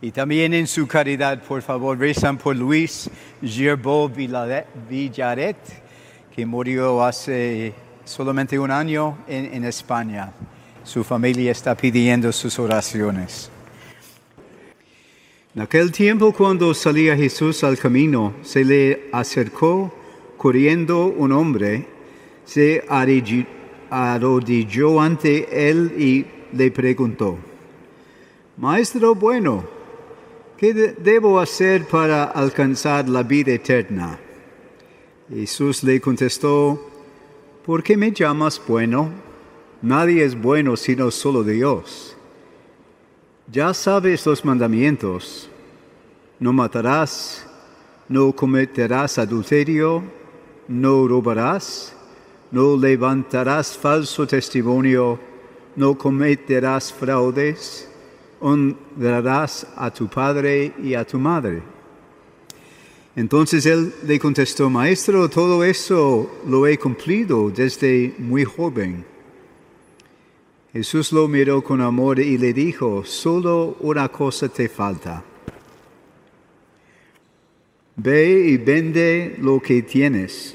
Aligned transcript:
Y 0.00 0.10
también 0.10 0.52
en 0.52 0.66
su 0.66 0.86
caridad, 0.86 1.42
por 1.42 1.62
favor, 1.62 1.98
rezan 1.98 2.36
por 2.36 2.54
Luis 2.54 3.08
Gerbeau 3.42 4.10
Villaret, 4.10 5.56
que 6.34 6.44
murió 6.44 7.02
hace 7.02 7.72
solamente 8.04 8.58
un 8.58 8.70
año 8.70 9.18
en, 9.26 9.54
en 9.54 9.64
España. 9.64 10.32
Su 10.84 11.02
familia 11.02 11.50
está 11.50 11.74
pidiendo 11.74 12.30
sus 12.30 12.58
oraciones. 12.58 13.50
En 15.54 15.62
aquel 15.62 15.90
tiempo 15.90 16.32
cuando 16.32 16.74
salía 16.74 17.16
Jesús 17.16 17.64
al 17.64 17.78
camino, 17.78 18.34
se 18.42 18.62
le 18.62 19.08
acercó 19.12 19.90
corriendo 20.36 21.06
un 21.06 21.32
hombre, 21.32 21.86
se 22.44 22.84
arrodilló 23.88 25.00
ante 25.00 25.70
él 25.70 25.94
y 25.98 26.26
le 26.54 26.70
preguntó, 26.70 27.38
Maestro 28.58 29.14
bueno, 29.14 29.75
¿qué 30.56 30.72
debo 30.74 31.38
hacer 31.40 31.86
para 31.86 32.24
alcanzar 32.24 33.08
la 33.08 33.22
vida 33.22 33.52
eterna? 33.52 34.18
Jesús 35.28 35.82
le 35.82 36.00
contestó, 36.00 36.90
¿por 37.64 37.82
qué 37.82 37.96
me 37.96 38.12
llamas 38.12 38.60
bueno? 38.66 39.10
Nadie 39.82 40.24
es 40.24 40.40
bueno 40.40 40.76
sino 40.76 41.10
solo 41.10 41.42
Dios. 41.44 42.16
Ya 43.50 43.72
sabes 43.74 44.26
los 44.26 44.44
mandamientos. 44.44 45.48
No 46.38 46.52
matarás, 46.52 47.46
no 48.08 48.32
cometerás 48.32 49.18
adulterio, 49.18 50.02
no 50.68 51.06
robarás, 51.08 51.94
no 52.50 52.76
levantarás 52.76 53.76
falso 53.76 54.26
testimonio, 54.26 55.18
no 55.76 55.96
cometerás 55.96 56.92
fraudes, 56.92 57.88
honrarás 58.40 59.66
a 59.76 59.90
tu 59.90 60.08
padre 60.08 60.72
y 60.82 60.94
a 60.94 61.04
tu 61.04 61.18
madre. 61.18 61.62
Entonces 63.16 63.64
él 63.64 63.94
le 64.04 64.18
contestó, 64.18 64.68
Maestro, 64.68 65.28
todo 65.30 65.64
eso 65.64 66.30
lo 66.46 66.66
he 66.66 66.78
cumplido 66.78 67.50
desde 67.50 68.14
muy 68.18 68.44
joven. 68.44 69.04
Jesús 70.72 71.12
lo 71.12 71.26
miró 71.26 71.64
con 71.64 71.80
amor 71.80 72.20
y 72.20 72.36
le 72.36 72.52
dijo, 72.52 73.02
solo 73.06 73.78
una 73.80 74.08
cosa 74.10 74.50
te 74.50 74.68
falta. 74.68 75.24
Ve 77.96 78.48
y 78.48 78.58
vende 78.58 79.36
lo 79.40 79.60
que 79.60 79.80
tienes. 79.80 80.54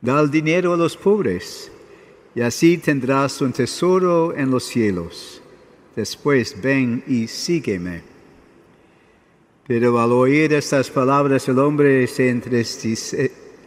Da 0.00 0.20
el 0.20 0.28
dinero 0.28 0.74
a 0.74 0.76
los 0.76 0.96
pobres 0.96 1.70
y 2.34 2.40
así 2.40 2.78
tendrás 2.78 3.40
un 3.40 3.52
tesoro 3.52 4.34
en 4.36 4.50
los 4.50 4.64
cielos. 4.64 5.41
Después 5.94 6.56
ven 6.62 7.04
y 7.06 7.28
sígueme. 7.28 8.00
Pero 9.66 10.00
al 10.00 10.12
oír 10.12 10.52
estas 10.52 10.90
palabras 10.90 11.48
el 11.48 11.58
hombre 11.58 12.06
se 12.06 12.28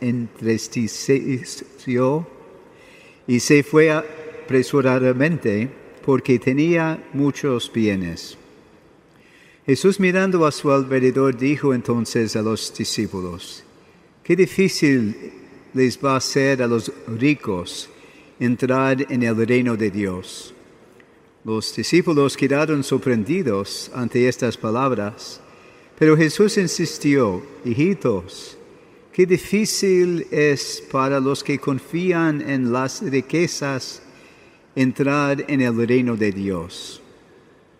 entristeció 0.01 2.27
y 3.27 3.39
se 3.39 3.63
fue 3.63 3.91
apresuradamente 3.91 5.69
porque 6.05 6.39
tenía 6.39 7.03
muchos 7.13 7.71
bienes. 7.71 8.37
Jesús 9.65 9.99
mirando 9.99 10.45
a 10.45 10.51
su 10.51 10.71
alrededor 10.71 11.37
dijo 11.37 11.73
entonces 11.73 12.35
a 12.35 12.41
los 12.41 12.73
discípulos, 12.77 13.63
qué 14.23 14.35
difícil 14.35 15.31
les 15.73 15.97
va 15.97 16.17
a 16.17 16.21
ser 16.21 16.61
a 16.61 16.67
los 16.67 16.91
ricos 17.07 17.89
entrar 18.39 19.11
en 19.11 19.23
el 19.23 19.47
reino 19.47 19.75
de 19.75 19.91
Dios. 19.91 20.54
Los 21.45 21.75
discípulos 21.75 22.35
quedaron 22.35 22.83
sorprendidos 22.83 23.91
ante 23.93 24.27
estas 24.27 24.57
palabras, 24.57 25.39
pero 25.95 26.17
Jesús 26.17 26.57
insistió, 26.57 27.39
hijitos, 27.63 28.57
qué 29.13 29.27
difícil 29.27 30.25
es 30.31 30.83
para 30.91 31.19
los 31.19 31.43
que 31.43 31.59
confían 31.59 32.41
en 32.41 32.73
las 32.73 33.03
riquezas 33.03 34.01
entrar 34.75 35.45
en 35.47 35.61
el 35.61 35.87
reino 35.87 36.15
de 36.15 36.31
Dios. 36.31 36.99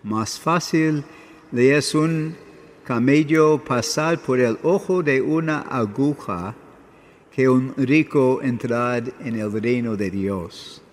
Más 0.03 0.37
fácil 0.39 1.03
le 1.51 1.75
es 1.75 1.95
un 1.95 2.35
camello 2.83 3.63
pasar 3.65 4.21
por 4.21 4.39
el 4.39 4.59
ojo 4.61 5.01
de 5.01 5.23
una 5.23 5.61
aguja 5.61 6.53
que 7.31 7.49
un 7.49 7.73
rico 7.77 8.43
entrar 8.43 9.11
en 9.21 9.39
el 9.39 9.51
reino 9.59 9.95
de 9.95 10.11
Dios. 10.11 10.83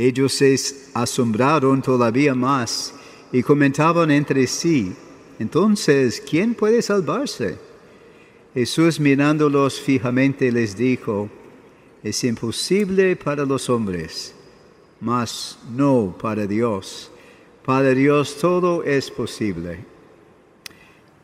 Ellos 0.00 0.32
se 0.32 0.56
asombraron 0.94 1.82
todavía 1.82 2.34
más 2.34 2.94
y 3.32 3.42
comentaban 3.42 4.10
entre 4.10 4.46
sí, 4.46 4.94
entonces, 5.38 6.22
¿quién 6.28 6.54
puede 6.54 6.82
salvarse? 6.82 7.56
Jesús 8.52 8.98
mirándolos 9.00 9.80
fijamente 9.80 10.50
les 10.52 10.76
dijo, 10.76 11.28
es 12.02 12.24
imposible 12.24 13.16
para 13.16 13.44
los 13.44 13.70
hombres 13.70 14.34
mas 15.00 15.58
no 15.74 16.14
para 16.20 16.46
Dios. 16.46 17.10
Para 17.64 17.90
Dios 17.90 18.36
todo 18.36 18.84
es 18.84 19.10
posible. 19.10 19.84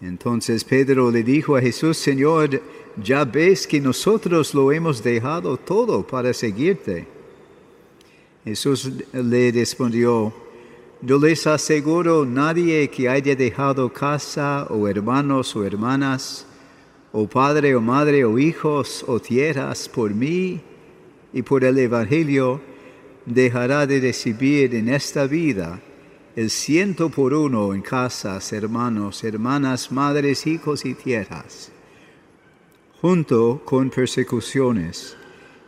Entonces 0.01 0.65
Pedro 0.65 1.11
le 1.11 1.23
dijo 1.23 1.57
a 1.57 1.61
Jesús, 1.61 1.97
Señor, 1.97 2.61
ya 3.03 3.25
ves 3.25 3.67
que 3.67 3.81
nosotros 3.81 4.55
lo 4.55 4.73
hemos 4.73 5.03
dejado 5.03 5.57
todo 5.57 6.07
para 6.07 6.33
seguirte. 6.33 7.07
Jesús 8.47 8.93
le 9.13 9.51
respondió, 9.51 10.33
yo 11.03 11.19
les 11.19 11.49
aseguro, 11.49 12.25
nadie 12.25 12.89
que 12.89 13.09
haya 13.09 13.35
dejado 13.35 13.93
casa 13.93 14.69
o 14.71 14.87
hermanos 14.87 15.57
o 15.57 15.65
hermanas, 15.65 16.47
o 17.11 17.27
padre 17.27 17.75
o 17.75 17.81
madre 17.81 18.25
o 18.25 18.39
hijos 18.39 19.05
o 19.09 19.19
tierras 19.19 19.89
por 19.89 20.15
mí 20.15 20.61
y 21.33 21.43
por 21.43 21.65
el 21.65 21.77
Evangelio, 21.77 22.61
dejará 23.25 23.85
de 23.85 23.99
recibir 23.99 24.77
en 24.77 24.91
esta 24.91 25.27
vida 25.27 25.81
el 26.37 26.49
ciento 26.49 27.11
por 27.11 27.35
uno 27.35 27.75
en 27.75 27.83
casas, 27.83 28.53
hermanos, 28.53 29.25
hermanas, 29.25 29.91
madres, 29.91 30.47
hijos 30.47 30.85
y 30.85 30.95
tierras, 30.95 31.73
junto 33.01 33.61
con 33.65 33.91
persecuciones, 33.91 35.17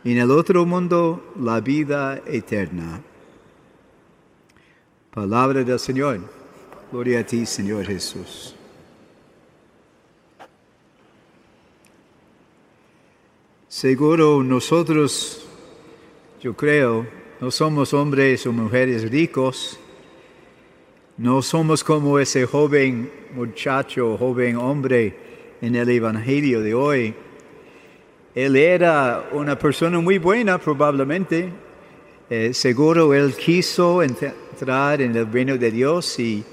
en 0.03 0.17
el 0.17 0.31
otro 0.31 0.65
mundo 0.65 1.33
la 1.39 1.59
vida 1.59 2.21
eterna. 2.25 3.01
Palabra 5.13 5.63
del 5.63 5.79
Señor. 5.79 6.19
Gloria 6.91 7.19
a 7.19 7.25
ti, 7.25 7.45
Señor 7.45 7.85
Jesús. 7.85 8.55
Seguro 13.67 14.43
nosotros, 14.43 15.45
yo 16.41 16.55
creo, 16.55 17.05
no 17.39 17.51
somos 17.51 17.93
hombres 17.93 18.45
o 18.47 18.51
mujeres 18.51 19.09
ricos. 19.09 19.79
No 21.17 21.41
somos 21.41 21.83
como 21.83 22.17
ese 22.17 22.45
joven 22.45 23.11
muchacho, 23.35 24.17
joven 24.17 24.55
hombre 24.55 25.15
en 25.61 25.75
el 25.75 25.89
Evangelio 25.89 26.61
de 26.61 26.73
hoy. 26.73 27.13
Él 28.35 28.55
era 28.55 29.29
una 29.31 29.57
persona 29.57 29.99
muy 29.99 30.17
buena 30.17 30.57
probablemente. 30.57 31.49
Eh, 32.29 32.53
seguro 32.53 33.13
él 33.13 33.33
quiso 33.33 34.03
entrar 34.03 35.01
en 35.01 35.15
el 35.15 35.31
reino 35.31 35.57
de 35.57 35.71
Dios 35.71 36.19
y 36.19 36.43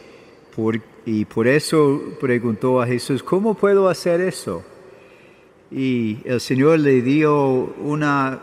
por, 0.54 0.80
y 1.04 1.24
por 1.26 1.46
eso 1.46 2.00
preguntó 2.20 2.80
a 2.80 2.86
Jesús, 2.86 3.22
¿cómo 3.22 3.54
puedo 3.54 3.88
hacer 3.88 4.20
eso? 4.20 4.64
Y 5.70 6.18
el 6.24 6.40
Señor 6.40 6.78
le 6.78 7.02
dio 7.02 7.74
una 7.78 8.40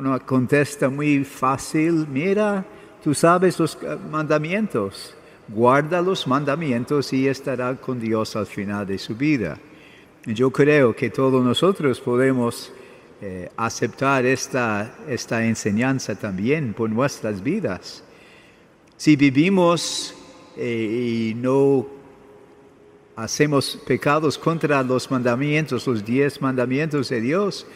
una 0.00 0.18
contesta 0.18 0.88
muy 0.88 1.24
fácil, 1.24 2.06
mira, 2.10 2.64
tú 3.04 3.14
sabes 3.14 3.58
los 3.58 3.76
mandamientos, 4.10 5.14
guarda 5.48 6.00
los 6.00 6.26
mandamientos 6.26 7.12
y 7.12 7.28
estará 7.28 7.74
con 7.76 8.00
Dios 8.00 8.34
al 8.34 8.46
final 8.46 8.86
de 8.86 8.98
su 8.98 9.14
vida. 9.14 9.58
Yo 10.26 10.50
creo 10.50 10.94
que 10.94 11.08
todos 11.08 11.42
nosotros 11.42 11.98
podemos 11.98 12.70
eh, 13.22 13.48
aceptar 13.56 14.26
esta, 14.26 14.98
esta 15.08 15.44
enseñanza 15.46 16.14
también 16.14 16.74
por 16.74 16.90
nuestras 16.90 17.42
vidas. 17.42 18.04
Si 18.98 19.16
vivimos 19.16 20.14
eh, 20.58 21.32
y 21.32 21.34
no 21.34 21.86
hacemos 23.16 23.80
pecados 23.86 24.36
contra 24.36 24.82
los 24.82 25.10
mandamientos, 25.10 25.86
los 25.86 26.04
diez 26.04 26.42
mandamientos 26.42 27.08
de 27.08 27.22
Dios, 27.22 27.66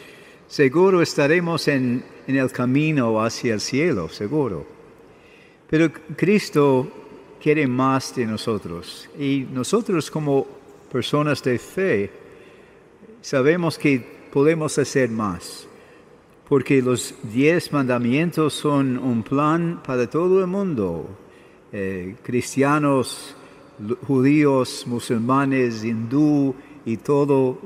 seguro 0.47 1.01
estaremos 1.01 1.67
en, 1.67 2.03
el 2.27 2.51
camino 2.51 3.23
hacia 3.23 3.55
el 3.55 3.61
cielo, 3.61 4.07
seguro. 4.07 4.67
Pero 5.67 5.91
Cristo 6.15 6.87
quiere 7.41 7.65
más 7.65 8.15
de 8.15 8.27
nosotros 8.27 9.09
y 9.17 9.47
nosotros 9.51 10.11
como 10.11 10.45
personas 10.91 11.41
de 11.41 11.57
fe 11.57 12.24
sabemos 13.25 13.79
que 13.79 13.99
podemos 14.31 14.77
hacer 14.77 15.09
más, 15.09 15.67
porque 16.47 16.79
los 16.79 17.15
diez 17.23 17.73
mandamientos 17.73 18.53
son 18.53 18.99
un 18.99 19.23
plan 19.23 19.81
para 19.83 20.07
todo 20.07 20.41
el 20.41 20.47
mundo. 20.47 21.09
eh, 21.71 22.15
cristianos, 22.21 23.35
judíos, 24.07 24.85
musulmanes, 24.85 25.83
hindú 25.83 26.53
y 26.85 26.97
todas 26.97 27.57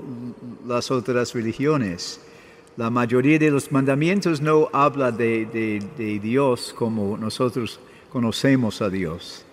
las 0.66 0.90
otras 0.90 1.34
religiones. 1.36 2.22
La 2.78 2.90
mayoría 2.90 3.38
de 3.38 3.52
los 3.52 3.72
mandamientos 3.72 4.42
no 4.42 4.70
habla 4.72 5.12
de, 5.12 5.46
de 5.98 6.20
Dios 6.20 6.74
como 6.76 7.18
nosotros 7.18 7.80
conocemos 8.10 8.82
a 8.82 8.90
Dios. 8.90 9.46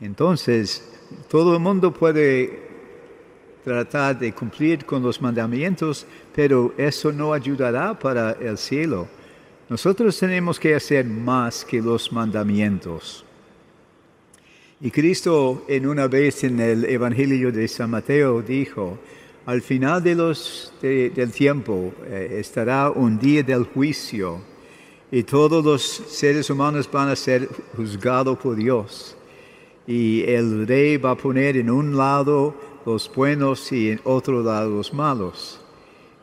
Entonces, 0.00 0.88
todo 1.28 1.54
el 1.54 1.60
mundo 1.60 1.92
puede 1.92 2.71
tratar 3.64 4.18
de 4.18 4.32
cumplir 4.32 4.84
con 4.84 5.02
los 5.02 5.20
mandamientos, 5.20 6.06
pero 6.34 6.74
eso 6.76 7.12
no 7.12 7.32
ayudará 7.32 7.98
para 7.98 8.32
el 8.32 8.58
cielo. 8.58 9.06
Nosotros 9.68 10.18
tenemos 10.18 10.58
que 10.58 10.74
hacer 10.74 11.04
más 11.06 11.64
que 11.64 11.80
los 11.80 12.12
mandamientos. 12.12 13.24
Y 14.80 14.90
Cristo 14.90 15.64
en 15.68 15.86
una 15.86 16.08
vez 16.08 16.42
en 16.42 16.58
el 16.58 16.84
Evangelio 16.84 17.52
de 17.52 17.68
San 17.68 17.90
Mateo 17.90 18.42
dijo, 18.42 18.98
al 19.46 19.62
final 19.62 20.02
del 20.02 21.32
tiempo 21.32 21.92
eh, 22.04 22.36
estará 22.38 22.90
un 22.90 23.18
día 23.18 23.42
del 23.42 23.64
juicio 23.64 24.40
y 25.10 25.22
todos 25.24 25.64
los 25.64 25.82
seres 25.82 26.48
humanos 26.50 26.88
van 26.90 27.08
a 27.10 27.16
ser 27.16 27.48
juzgados 27.76 28.38
por 28.38 28.56
Dios. 28.56 29.16
Y 29.86 30.22
el 30.22 30.66
rey 30.66 30.96
va 30.96 31.12
a 31.12 31.16
poner 31.16 31.56
en 31.56 31.70
un 31.70 31.96
lado 31.96 32.54
los 32.84 33.12
buenos 33.14 33.70
y 33.72 33.90
en 33.90 34.00
otro 34.04 34.42
lado 34.42 34.70
los 34.70 34.92
malos. 34.92 35.60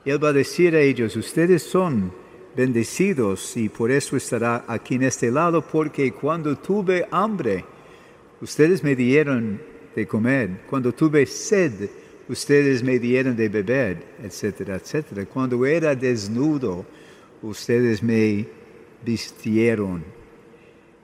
Él 0.06 0.24
va 0.24 0.30
a 0.30 0.34
decir 0.34 0.76
a 0.76 0.80
ellos, 0.80 1.16
ustedes 1.16 1.64
son 1.64 2.12
bendecidos 2.56 3.56
y 3.58 3.70
por 3.70 3.92
eso 3.92 4.18
estará 4.18 4.66
aquí 4.68 4.96
en 4.96 5.04
este 5.04 5.32
lado, 5.32 5.62
porque 5.62 6.12
cuando 6.12 6.58
tuve 6.58 7.08
hambre, 7.12 7.64
ustedes 8.42 8.84
me 8.84 8.96
dieron 8.96 9.62
de 9.96 10.08
comer, 10.08 10.62
cuando 10.70 10.94
tuve 10.94 11.26
sed, 11.26 11.90
ustedes 12.28 12.84
me 12.84 13.00
dieron 13.00 13.36
de 13.36 13.50
beber, 13.50 14.04
etcétera, 14.24 14.76
etcétera. 14.76 15.26
Cuando 15.26 15.66
era 15.66 15.96
desnudo, 15.96 16.86
ustedes 17.42 18.04
me 18.04 18.48
vistieron. 19.04 20.04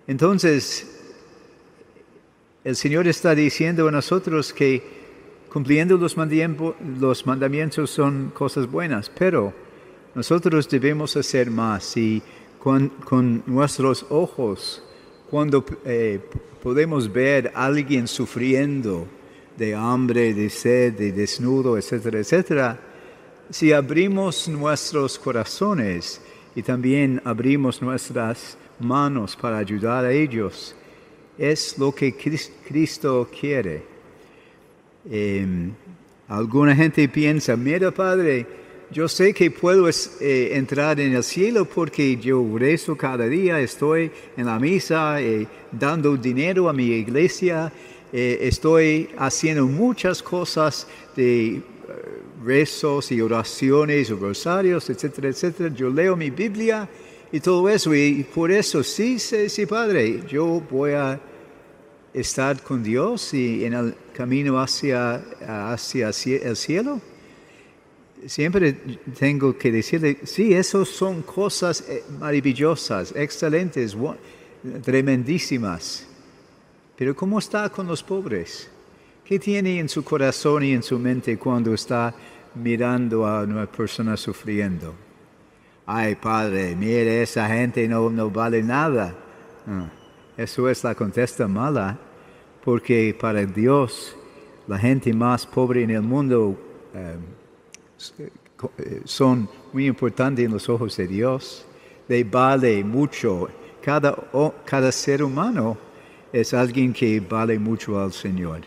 Entonces, 0.08 0.92
el 2.64 2.76
Señor 2.76 3.08
está 3.08 3.34
diciendo 3.34 3.88
a 3.88 3.92
nosotros 3.92 4.54
que 4.54 5.05
cumpliendo 5.56 5.96
los, 5.96 6.18
los 7.00 7.26
mandamientos 7.26 7.90
son 7.90 8.30
cosas 8.32 8.70
buenas, 8.70 9.10
pero 9.10 9.54
nosotros 10.14 10.68
debemos 10.68 11.16
hacer 11.16 11.50
más 11.50 11.96
y 11.96 12.22
con, 12.60 13.42
nuestros 13.46 14.06
ojos, 14.10 14.84
cuando 15.30 15.64
eh, 15.86 16.20
podemos 16.62 17.10
ver 17.10 17.54
a 17.56 17.68
alguien 17.68 18.06
sufriendo 18.06 19.08
de 19.56 19.74
hambre, 19.74 20.34
de 20.34 20.50
sed, 20.50 20.92
de 20.96 21.14
desnudo, 21.14 21.78
etcétera, 21.78 22.20
etcétera, 22.20 22.80
si 23.50 23.72
abrimos 23.72 24.50
nuestros 24.50 25.18
corazones 25.18 26.20
y 26.54 26.64
también 26.64 27.22
abrimos 27.24 27.82
nuestras 27.82 28.58
manos 28.82 29.38
para 29.38 29.60
ayudar 29.60 30.04
a 30.04 30.12
ellos, 30.12 30.76
es 31.38 31.78
lo 31.78 31.96
que 31.96 32.14
Cristo 32.14 33.30
quiere. 33.40 33.95
Em, 35.10 35.72
alguna 36.28 36.76
gente 36.76 37.08
piensa, 37.08 37.56
mira 37.56 37.92
Padre, 37.92 38.46
yo 38.92 39.08
sé 39.08 39.34
que 39.34 39.52
puedo 39.52 39.88
eh, 39.90 40.50
entrar 40.54 41.00
en 41.00 41.16
el 41.16 41.24
cielo 41.24 41.66
porque 41.66 42.18
yo 42.18 42.44
rezo 42.58 42.96
cada 42.96 43.28
día, 43.28 43.60
estoy 43.60 44.12
en 44.38 44.46
la 44.46 44.60
misa, 44.60 45.22
eh, 45.22 45.48
dando 45.72 46.18
dinero 46.18 46.70
a 46.70 46.74
mi 46.74 46.86
iglesia, 46.86 47.72
eh, 48.12 48.40
estoy 48.42 49.10
haciendo 49.18 49.66
muchas 49.66 50.24
cosas 50.24 50.88
de 51.16 51.62
rezos 52.44 53.12
y 53.12 53.22
oraciones, 53.22 54.10
rosarios, 54.10 54.90
etcétera, 54.90 55.30
etcétera. 55.30 55.74
Yo 55.74 55.90
leo 55.90 56.16
mi 56.16 56.30
Biblia 56.30 56.88
y 57.32 57.40
todo 57.40 57.68
eso. 57.70 57.94
Y 57.94 58.24
por 58.24 58.52
eso, 58.52 58.84
sí, 58.84 59.20
sí, 59.20 59.50
sí, 59.50 59.66
Padre, 59.66 60.22
yo 60.28 60.62
voy 60.70 60.92
a 60.92 61.20
estar 62.16 62.62
con 62.64 62.82
Dios 62.82 63.34
y 63.34 63.66
en 63.66 63.74
el 63.74 63.96
camino 64.14 64.60
hacia, 64.60 65.16
hacia 65.70 66.08
el 66.08 66.56
cielo. 66.56 67.02
Siempre 68.26 68.74
tengo 69.20 69.58
que 69.58 69.72
decirle, 69.72 70.20
sí, 70.24 70.54
esas 70.54 70.88
son 70.88 71.22
cosas 71.22 71.82
eh, 71.88 72.04
maravillosas, 72.20 73.14
excelentes, 73.16 73.96
tremendísimas. 74.84 76.08
Pero 76.96 77.16
¿cómo 77.16 77.38
está 77.40 77.70
con 77.70 77.86
los 77.86 78.02
pobres? 78.02 78.70
¿Qué 79.26 79.38
tiene 79.38 79.80
en 79.80 79.90
su 79.90 80.04
corazón 80.04 80.64
y 80.64 80.72
en 80.72 80.82
su 80.82 80.98
mente 80.98 81.38
cuando 81.38 81.74
está 81.74 82.16
mirando 82.56 83.28
a 83.28 83.44
una 83.44 83.66
persona 83.66 84.16
sufriendo? 84.16 84.96
ay 85.86 86.16
padre, 86.16 86.76
mire, 86.76 87.22
esa 87.22 87.48
gente 87.48 87.88
no, 87.88 88.10
no 88.10 88.30
vale 88.30 88.64
nada. 88.64 89.14
Ah, 89.68 89.90
eso 90.38 90.70
es 90.70 90.84
la 90.84 90.96
contesta 90.96 91.48
mala, 91.48 91.98
porque 92.66 93.16
para 93.18 93.46
Dios 93.46 94.16
la 94.68 94.78
gente 94.78 95.14
más 95.14 95.46
pobre 95.46 95.84
en 95.84 95.92
el 95.92 96.02
mundo 96.02 96.58
em, 96.94 97.20
eh, 98.80 99.02
son 99.06 99.48
muy 99.72 99.86
importantes 99.86 100.44
en 100.44 100.52
los 100.52 100.68
ojos 100.68 100.98
de 100.98 101.08
Dios. 101.08 101.66
Le 102.08 102.24
vale 102.24 102.84
mucho. 102.84 103.48
Cada, 103.82 104.18
cada 104.66 104.92
ser 104.92 105.24
humano 105.24 105.78
es 106.34 106.54
alguien 106.54 106.92
que 106.92 107.20
vale 107.20 107.60
mucho 107.60 108.00
al 108.00 108.12
Señor. 108.12 108.62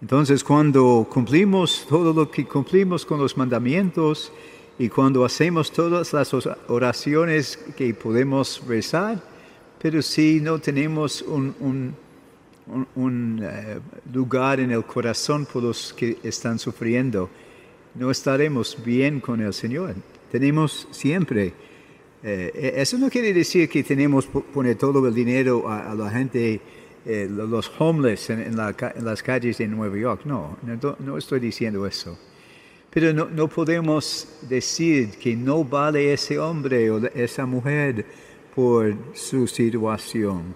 Entonces, 0.00 0.42
cuando 0.42 1.06
cumplimos 1.08 1.86
todo 1.88 2.12
lo 2.12 2.28
que 2.28 2.44
cumplimos 2.44 3.06
con 3.06 3.20
los 3.20 3.36
mandamientos, 3.36 4.32
y 4.78 4.88
cuando 4.88 5.24
hacemos 5.24 5.70
todas 5.70 6.12
las 6.12 6.34
oraciones 6.68 7.56
que 7.76 7.94
podemos 7.94 8.62
rezar, 8.66 9.22
pero 9.80 10.02
si 10.02 10.40
no 10.40 10.58
tenemos 10.58 11.22
un, 11.22 11.94
eh, 12.66 13.80
lugar 14.12 14.60
en 14.60 14.70
el 14.70 14.84
corazón 14.84 15.46
por 15.46 15.62
los 15.62 15.92
que 15.92 16.18
están 16.22 16.58
sufriendo, 16.58 17.28
no 17.94 18.10
estaremos 18.10 18.78
bien 18.84 19.20
con 19.20 19.40
el 19.40 19.52
Señor. 19.52 19.94
Tenemos 20.30 20.88
siempre, 20.90 21.52
eh, 22.22 22.52
e-, 22.54 22.80
eso 22.80 22.98
no 22.98 23.10
quiere 23.10 23.32
decir 23.32 23.68
que 23.68 23.82
tenemos 23.82 24.26
poner 24.26 24.76
todo 24.76 25.06
el 25.06 25.14
dinero 25.14 25.68
a, 25.68 25.94
la 25.94 26.10
gente, 26.10 26.60
eh, 27.04 27.28
los 27.30 27.70
homeless 27.78 28.30
en, 28.30 28.56
las 28.56 29.22
calles 29.22 29.58
de 29.58 29.68
Nueva 29.68 29.96
York. 29.96 30.22
no, 30.24 30.56
no 30.98 31.18
estoy 31.18 31.40
diciendo 31.40 31.86
eso. 31.86 32.16
Pero 32.92 33.14
no, 33.14 33.48
podemos 33.48 34.28
decir 34.42 35.12
que 35.12 35.34
no 35.34 35.64
vale 35.64 36.12
ese 36.12 36.38
hombre 36.38 36.90
o 36.90 36.98
esa 37.14 37.46
mujer 37.46 38.04
por 38.54 38.94
su 39.14 39.46
situación. 39.46 40.54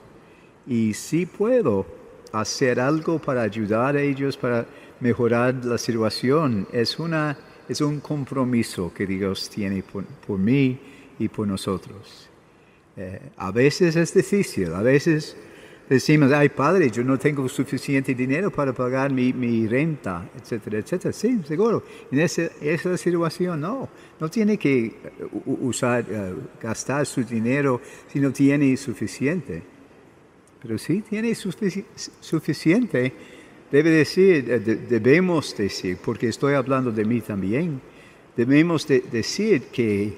Y 0.67 0.95
si 0.95 1.27
puedo 1.27 1.87
hacer 2.33 2.81
algo 2.81 3.19
para 3.19 3.43
ayudar 3.43 3.97
a 3.97 4.03
ellos, 4.03 4.37
para 4.37 4.67
mejorar 5.01 5.55
la 5.65 5.79
situación, 5.79 6.67
es, 6.73 6.99
una, 6.99 7.37
es 7.69 7.81
un 7.81 8.01
compromiso 8.01 8.93
que 8.93 9.07
Dios 9.07 9.49
tiene 9.49 9.83
por, 9.83 10.39
mí 10.39 10.79
y 11.19 11.29
por 11.29 11.47
nosotros. 11.47 12.29
Eh, 12.97 13.21
a 13.37 13.51
veces 13.51 13.95
es 13.97 14.15
difícil, 14.15 14.73
a 14.73 14.83
veces 14.83 15.37
decimos, 15.89 16.33
ay 16.33 16.49
padre, 16.49 16.91
yo 16.91 17.05
no 17.05 17.19
tengo 17.19 17.49
suficiente 17.49 18.15
dinero 18.15 18.51
para 18.51 18.73
pagar 18.73 19.13
mi, 19.13 19.67
renta, 19.67 20.29
etcétera, 20.37 20.79
etcétera. 20.79 21.13
Sí, 21.13 21.41
seguro. 21.47 21.85
En 22.11 22.21
esa 22.21 22.97
situación 22.97 23.61
no, 23.61 23.89
no 24.19 24.29
tiene 24.29 24.59
que 24.59 24.95
uh, 25.45 25.69
usar, 25.69 26.05
uh, 26.05 26.61
gastar 26.61 27.07
su 27.07 27.23
dinero 27.23 27.81
si 28.11 28.19
no 28.19 28.33
tiene 28.33 28.77
suficiente. 28.77 29.76
Pero 30.63 30.79
si 30.79 31.03
tiene 31.03 31.35
suficiente, 31.35 33.13
debe 33.71 33.91
decir, 33.91 34.45
debemos 34.89 35.57
decir, 35.57 35.99
porque 36.05 36.29
estoy 36.29 36.55
hablando 36.55 36.91
de 36.91 37.05
mí 37.05 37.21
también, 37.21 37.81
debemos 38.37 38.87
decir 38.87 39.65
que 39.73 40.17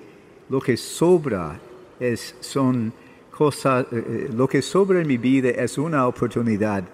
lo 0.48 0.60
que 0.60 0.76
sobra 0.76 1.58
es, 2.00 2.34
son 2.40 2.92
cosa, 3.30 3.80
eh, 3.80 3.86
eh, 3.92 4.30
lo 4.34 4.48
que 4.48 4.62
sobra 4.62 5.00
en 5.00 5.06
mi 5.06 5.16
vida 5.16 5.50
es 5.50 5.78
una 5.78 6.06
oportunidad 6.06 6.84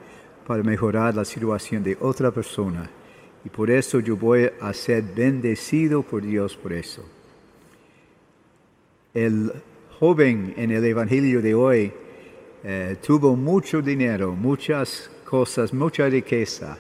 para 0.47 0.63
mejorar 0.63 1.15
la 1.15 1.25
situación 1.25 1.83
de 1.83 1.97
otra 2.01 2.31
persona. 2.31 2.91
Y 3.45 3.49
por 3.49 3.71
eso 3.71 4.01
yo 4.01 4.17
voy 4.17 4.51
a 4.61 4.73
ser 4.73 5.03
bendecido 5.03 6.03
por 6.03 6.23
Dios 6.23 6.57
por 6.57 6.73
eso. 6.73 7.05
El 9.13 9.53
joven 9.99 10.55
en 10.57 10.71
el 10.71 10.85
Evangelio 10.85 11.41
de 11.41 11.55
hoy 11.55 11.93
eh, 12.65 12.97
tuvo 13.05 13.37
mucho 13.37 13.81
dinero, 13.83 14.33
muchas 14.33 15.11
cosas, 15.25 15.73
mucha 15.73 16.09
riqueza. 16.09 16.79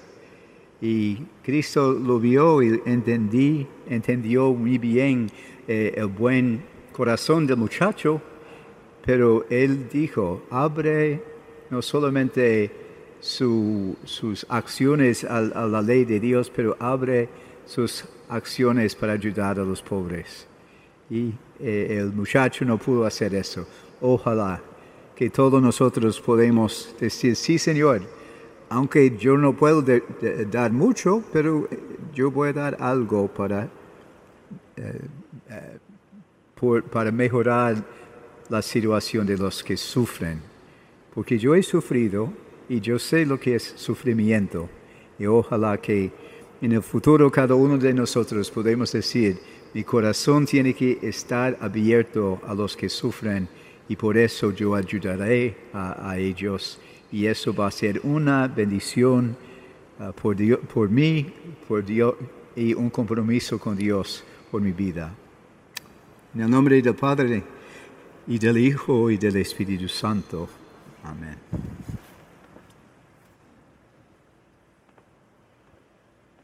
Y 0.80 1.16
Cristo 1.42 1.92
lo 1.92 2.18
vio 2.18 2.62
y 2.62 2.82
entendí, 2.84 3.66
entendió 3.88 4.52
muy 4.52 4.78
bien 4.78 5.30
el 5.66 6.06
buen 6.08 6.62
corazón 6.92 7.46
del 7.46 7.56
muchacho 7.56 8.20
pero 9.04 9.44
él 9.50 9.88
dijo, 9.90 10.44
abre, 10.50 11.22
no 11.70 11.82
solamente 11.82 12.70
sus 13.20 14.46
acciones 14.48 15.24
a, 15.24 15.40
la 15.42 15.82
ley 15.82 16.04
de 16.04 16.20
Dios, 16.20 16.50
pero 16.54 16.76
abre 16.80 17.28
sus 17.66 18.04
acciones 18.28 18.94
para 18.94 19.12
ayudar 19.12 19.58
a 19.60 19.64
los 19.64 19.82
pobres. 19.82 20.46
Y 21.10 21.32
eh, 21.60 21.98
el 21.98 22.12
muchacho 22.12 22.64
no 22.64 22.78
pudo 22.78 23.04
hacer 23.04 23.34
eso. 23.34 23.66
Ojalá 24.00 24.62
que 25.14 25.30
todos 25.30 25.62
nosotros 25.62 26.20
podemos 26.20 26.94
decir, 26.98 27.36
sí 27.36 27.58
Señor, 27.58 28.02
aunque 28.68 29.16
yo 29.16 29.36
no 29.36 29.54
puedo 29.54 29.84
dar 30.50 30.72
mucho, 30.72 31.22
pero 31.32 31.68
yo 32.12 32.30
voy 32.30 32.48
a 32.48 32.52
dar 32.52 32.76
algo 32.80 33.28
para, 33.28 33.68
eh, 34.76 35.00
eh, 35.50 36.82
para 36.90 37.12
mejorar 37.12 37.84
la 38.48 38.62
situación 38.62 39.26
de 39.26 39.36
los 39.36 39.62
que 39.62 39.76
sufren. 39.76 40.40
Porque 41.14 41.38
yo 41.38 41.54
he 41.54 41.62
sufrido 41.62 42.32
y 42.68 42.80
yo 42.80 42.98
sé 42.98 43.24
lo 43.24 43.38
que 43.38 43.54
es 43.56 43.74
sufrimiento. 43.76 44.68
Y 45.18 45.26
ojalá 45.26 45.76
que 45.78 46.10
en 46.60 46.72
el 46.72 46.82
futuro 46.82 47.30
cada 47.30 47.54
uno 47.54 47.78
de 47.78 47.94
nosotros 47.94 48.50
podemos 48.50 48.90
decir, 48.90 49.38
mi 49.72 49.84
corazón 49.84 50.46
tiene 50.46 50.74
que 50.74 50.98
estar 51.02 51.56
abierto 51.60 52.40
a 52.46 52.54
los 52.54 52.76
que 52.76 52.88
sufren 52.88 53.48
y 53.88 53.96
por 53.96 54.16
eso 54.16 54.52
yo 54.52 54.74
ayudaré 54.74 55.56
a, 55.72 56.16
ellos 56.18 56.78
y 57.12 57.26
eso 57.26 57.54
va 57.54 57.66
a 57.66 57.70
ser 57.70 58.00
una 58.02 58.48
bendición 58.48 59.36
ah, 59.98 60.12
por, 60.12 60.36
por 60.66 60.88
mí 60.88 61.26
por 61.68 61.84
Dios, 61.84 62.14
y 62.56 62.74
un 62.74 62.90
compromiso 62.90 63.58
con 63.58 63.76
Dios 63.76 64.24
por 64.50 64.60
mi 64.60 64.72
vida. 64.72 65.12
En 66.34 66.42
el 66.42 66.50
nombre 66.50 66.80
del 66.80 66.94
Padre 66.94 67.42
y 68.26 68.38
del 68.38 68.58
Hijo 68.58 69.10
y 69.10 69.16
del 69.16 69.36
Espíritu 69.36 69.88
Santo. 69.88 70.48
Amén. 71.04 71.73